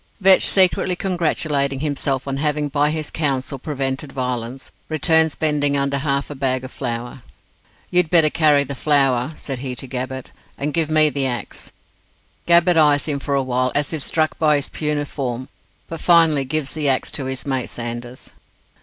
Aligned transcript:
Vetch, 0.19 0.41
secretly 0.47 0.95
congratulating 0.95 1.81
himself 1.81 2.27
on 2.27 2.37
having 2.37 2.69
by 2.69 2.89
his 2.89 3.11
counsel 3.11 3.59
prevented 3.59 4.11
violence, 4.11 4.71
returns 4.89 5.35
bending 5.35 5.77
under 5.77 5.99
half 5.99 6.31
a 6.31 6.33
bag 6.33 6.63
of 6.63 6.71
flour. 6.71 7.21
"You'd 7.91 8.09
better 8.09 8.31
carry 8.31 8.63
the 8.63 8.73
flour," 8.73 9.33
said 9.37 9.59
he 9.59 9.75
to 9.75 9.85
Gabbett, 9.85 10.31
"and 10.57 10.73
give 10.73 10.89
me 10.89 11.11
the 11.11 11.27
axe." 11.27 11.71
Gabbett 12.47 12.77
eyes 12.77 13.05
him 13.05 13.19
for 13.19 13.35
a 13.35 13.43
while, 13.43 13.71
as 13.75 13.93
if 13.93 14.01
struck 14.01 14.39
by 14.39 14.55
his 14.55 14.69
puny 14.69 15.05
form, 15.05 15.49
but 15.87 16.01
finally 16.01 16.45
gives 16.45 16.73
the 16.73 16.89
axe 16.89 17.11
to 17.11 17.25
his 17.25 17.45
mate 17.45 17.69
Sanders. 17.69 18.31